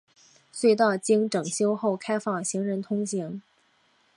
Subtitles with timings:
[0.51, 3.39] 隧道经整修后开放行人通行。